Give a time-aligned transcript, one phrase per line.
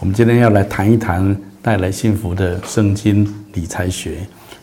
[0.00, 4.18] 我们今天要来谈一谈带来幸福的圣经理财学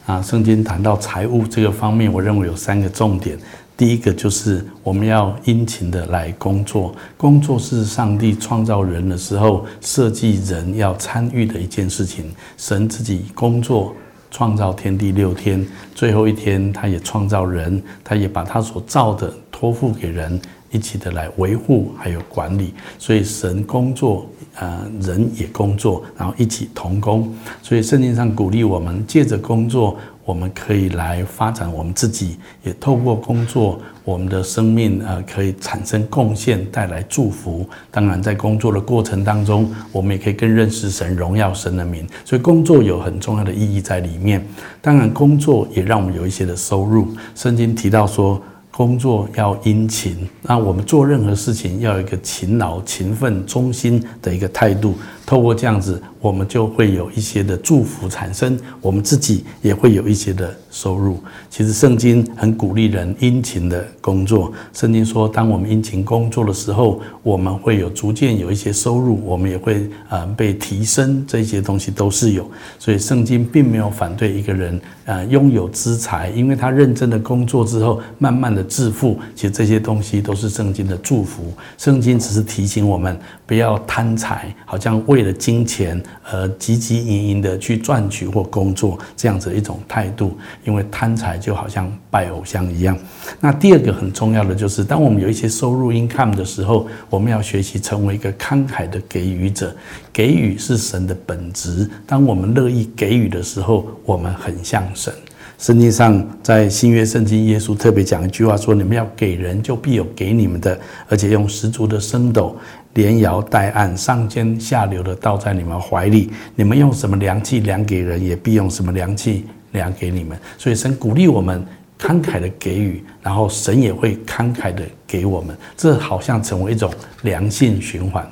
[0.06, 0.22] 啊。
[0.22, 3.38] 圣经谈到财务这个方面，我认为有三个重点。
[3.76, 12.32] 第一个就是我们要殷勤的来工作，工作是上帝创造人的时候设计人要参与的一件事情。
[12.56, 13.94] 神自己工作
[14.32, 20.40] 创造天地六天，最后一天他也创造人，他也把他所造的托付给人。
[20.76, 27.34] 一起的来维护还有管理，所以神工作，呃，人也工作，然后一起同工。
[27.62, 37.66] 所以圣经上鼓励我们，借着工作，我们可以来发展我们自己，也透过工作，我们的生命呃可以产生贡献，带来祝福。
[37.90, 42.06] 当然，在工作的过程当中，我们也可以更认识神，荣耀神的名。
[42.26, 44.46] 所以工作有很重要的意义在里面。
[44.82, 47.08] 当然，工作也让我们有一些的收入。
[47.34, 48.42] 圣经提到说。
[48.76, 54.96] 工作要殷勤，那我们做任何事情要有一个勤劳、勤奋、忠心的一个态度。
[55.26, 61.18] 透过这样子，我们就会有一些的祝福产生，我们自己也会有一些的收入。
[61.50, 64.52] 其实圣经很鼓励人殷勤的工作。
[64.74, 72.50] 圣经说，当我们殷勤工作的时候，我们会有逐渐有一些收入，我们也会呃被提升，这些东西都是有。
[72.78, 79.18] 所以圣经并没有反对一个人呃拥有资财，因为他认真的工作之后，慢慢的致富。
[79.34, 81.52] 其实这些东西都是圣经的祝福。
[81.78, 92.98] 圣经只是提醒我们不要贪财，好像为为了金钱而汲汲营营的去赚取或工作，这样子一种态度，因为贪财就好像拜偶像一样。
[93.40, 99.74] 那第二个很重要的就是，当我们有一些收入 income 的时候，我们要学习成为一个慷慨的给予者。
[100.12, 101.90] 给予是神的本质。
[102.06, 105.14] 当我们乐意给予的时候，我们很像神。
[105.58, 112.56] 圣经上在新约圣经，耶稣特别讲一句话说：“你们要给人，就必有给你们的，而且用十足的升斗。”
[112.96, 116.32] 连摇带按，上尖下流的倒在你们怀里。
[116.56, 120.38] 你们用什么量器量给人，也必用什么量器量给你们。
[120.58, 121.62] 所以神鼓励我们
[122.00, 125.54] 慷慨的给予，然后神也会慷慨的给我们。
[125.76, 126.90] 这好像成为一种
[127.24, 128.26] 良性循环。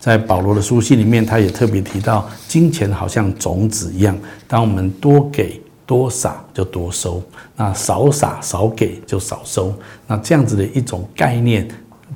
[0.00, 4.18] 在保罗的书信里面，他也特别提到，金钱好像种子一样，
[4.48, 7.22] 当我们多给多撒就多收，
[7.56, 9.72] 那少撒少给就少收。
[10.06, 11.66] 那这样子的一种概念，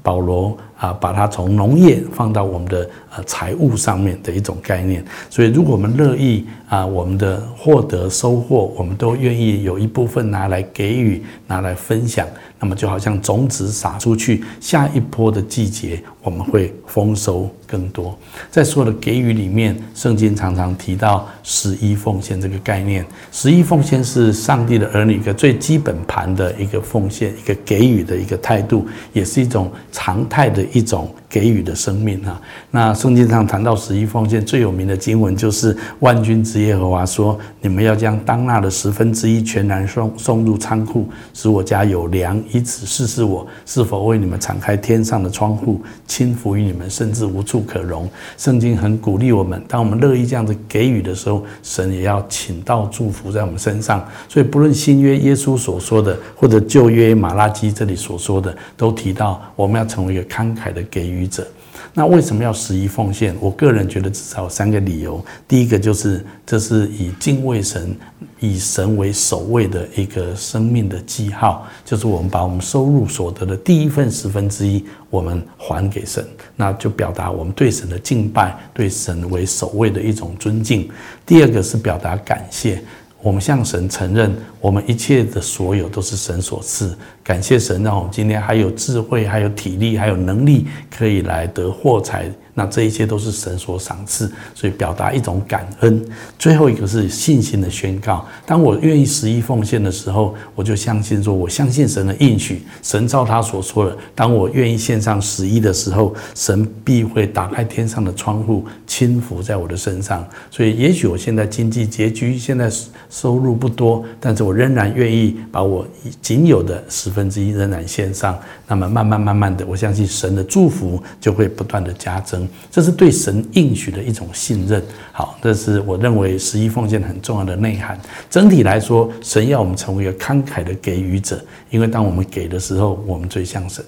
[0.02, 0.54] 保罗。
[0.82, 5.04] 啊，把它从农业放到我们的呃财务上面的一种概念。
[5.30, 12.26] 所以，如果我们乐意啊，我们的获得收获，我们都愿意有一部分拿来给予，拿来分享。
[12.58, 18.16] 那么，就好像种子撒出去，下一波的季节我们会丰收更多。
[18.50, 23.04] 在所有的给予里面，圣经常常提到十一奉献这个概念。
[23.30, 30.64] 十一奉献是上帝的儿女一个最基本盘的一个奉献，一个给予的一个态度，也是一种常态的。
[30.72, 32.38] 一种给予的生命哈，
[32.70, 48.06] 那圣经上谈到十一奉献最有名的经文就是万军之耶和华说：“你们要将当纳的十分之一全然送送入仓库，使我家有粮，以此试试我是否为你们敞开天上的窗户，倾福于你们，甚至无处可容。”
[48.36, 54.06] 圣经很鼓励我们，当我们乐意这样子给予的时候，神也要请到祝福在我们身上。
[54.28, 60.70] 所以，不论新约耶稣所说的，或者旧约马拉基这里所说的，都提到我们要成为一个慷慨。
[60.72, 61.46] 的给予者，
[61.94, 63.34] 那为什么要十一奉献？
[63.40, 65.24] 我个人觉得至少有三个理由。
[65.46, 67.96] 第一个就是，这是以敬畏神、
[68.40, 80.88] 以神为首位的一个生命的记号，就是我们把我们收入所得的第一份十分之一，我们还给神，那就表达我们对神的敬拜，对神为首位的一种尊敬。
[81.26, 82.82] 第二个是表达感谢。
[83.22, 86.92] 我们向神承认，我们一切的所有都是神所赐。
[87.22, 92.28] 感谢神，让我们今天还有智慧，还有体力，还有能力，可以来得货财。
[92.54, 96.04] 那这一切都是神所赏赐，所以表达一种感恩。
[96.38, 98.26] 最后一个是信心的宣告。
[98.44, 102.62] 当我愿意十一奉献的时候，我就相信说，我相信神的应许。
[102.82, 110.22] 神照他所说的，当我愿意献上十一的时候，神必会打开天上的窗户，倾福在我的身上。
[110.50, 112.70] 所以，也许我现在经济拮据，现在
[113.08, 115.86] 收入不多，但是我仍然愿意把我
[116.20, 118.38] 仅有的十分之一仍然献上。
[118.68, 122.41] 那么，慢慢慢慢的，我相信神的祝福就会不断的加增。
[122.70, 124.82] 这是对神应许的一种信任。
[125.12, 127.98] 好，这是我认为十一奉献很重要的内涵。
[128.30, 133.84] 整体来说，神要我们成为一个慷慨的给予者，因为当我们给的时候，我们最像神。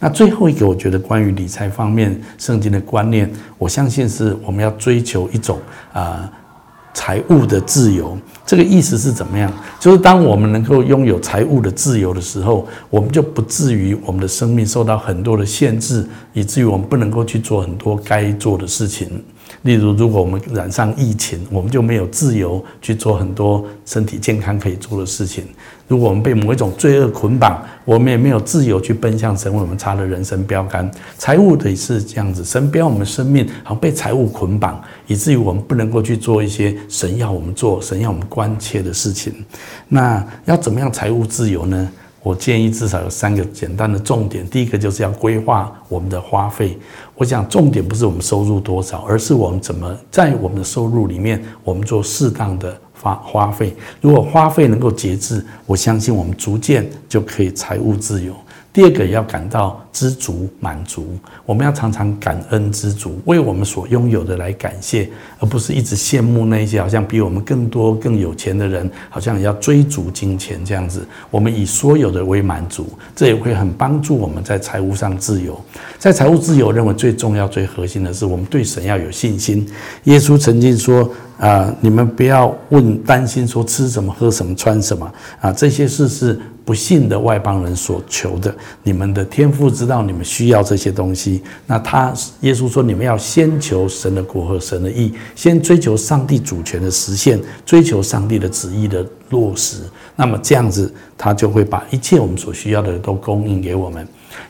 [0.00, 5.58] 那最后一个，我觉得关于理财方面圣经的观念，我相信是我们要追求一种
[5.92, 6.30] 啊。
[6.98, 9.52] 财务的自由，这个意思是怎么样？
[9.78, 19.08] 就是当我们能够拥有财务的自由的时候，我们就不至于我们的生命受到很多的限制，以至于我们不能够去做很多该做的事情。
[19.62, 25.44] 例如，如果我们染上疫情，我们就没有自由去做很多身体健康可以做的事情。
[25.88, 30.88] 如果我们被某一种罪恶捆绑，我们也没有自由去奔向神为我们插的人生标杆。
[31.16, 39.32] 财务的是这样子，神标我们生命好像被财务捆绑，以至于我们不能够去做一些神要我们做、神要我们关切的事情。
[39.88, 41.90] 那要怎么样财务自由呢？
[42.20, 44.46] 我建议至少有三个简单的重点。
[44.48, 46.76] 第一个就是要规划我们的花费。
[47.18, 53.74] 我想重点不是我们收入多少，而是我们怎么在我们的收入里面，我们做适当的花花费。
[54.00, 58.32] 如果花费能够节制，我相信我们逐渐就可以财务自由。
[58.70, 65.08] 第二个要感到知足满足，我们要常常感恩知足，为我们所拥有的来感谢，
[65.40, 71.04] 而不是一直羡慕那些好像比我们更多更有钱的人，好像要追逐金钱这样子。
[71.30, 72.86] 我们以所有的为满足，
[73.16, 75.58] 这也会很帮助我们在财务上自由。
[75.98, 79.66] 在财务自由，认为最重要、最核心的是我们对神要有信心。
[80.04, 81.10] 耶稣曾经说
[81.40, 86.38] ：“啊，你们不要问担心说吃什么、喝什么、穿什么啊，这些事是。”
[86.68, 91.42] 不信的外邦人所求的，你们的天父知道你们需要这些东西。
[91.66, 99.78] 那他耶稣说，你们要先求神的国和神的义，先追求上帝主权的实现，追求上帝的旨意的落实。
[100.14, 104.06] 那么这样子，他就会把一切我们所需要的都供应给我们。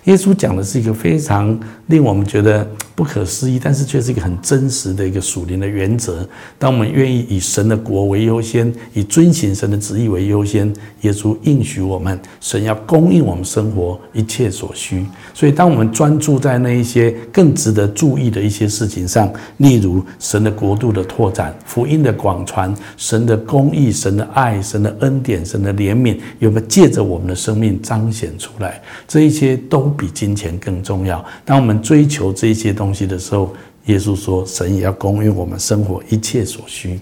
[0.07, 1.57] 耶稣讲的是一个非常
[1.87, 2.69] 令我们觉得
[2.99, 6.29] 不可思议，但是却是一个很真实的一个属灵的原则。
[6.59, 15.07] 当我们愿意以神的国为优先，以遵行神的旨意为优先，耶稣应许我们，神要供应我们生活一切所需。
[15.33, 28.81] 所以，当我们专注在那一些更值得注意的一些事情上，例如神的国度的拓展、福音的广传、神的公义、神的爱、神的恩典、神的怜悯，有没有借着我们的生命彰显出来？
[29.07, 29.89] 这一些都。
[29.99, 31.25] 比金钱更重要。
[31.45, 33.53] 当我们追求这些东东西的时候，
[33.85, 36.99] 耶稣说：“神也要供应我们生活一切所需。”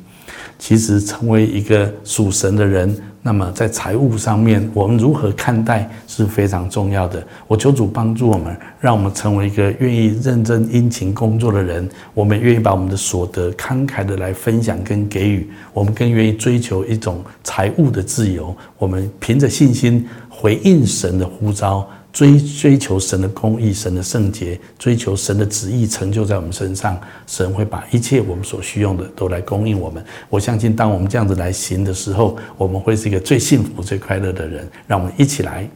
[0.59, 2.93] 其实，成为一个属神的人，
[3.23, 7.25] 那么在财务上面，我们如何看待是非常重要的。
[7.47, 11.89] 我求主帮助我们，让我们成为一个愿意认真殷勤工作的人。
[12.15, 15.49] 我们愿意把我们的所得慷慨的来分享跟给予。
[15.73, 18.53] 我们更愿意追求一种财务的自由。
[18.77, 21.89] 我们凭着信心回应神的呼召。
[22.17, 30.03] 追追求神的公义、神的圣洁，追求神的旨意成就在我们身上，神会把一切我们所需用的都来供应我们。
[30.31, 34.67] 我相信，当我们这样子来行的时候，我们会是一个最幸福、最快乐的人。
[34.87, 35.69] 让我们一起来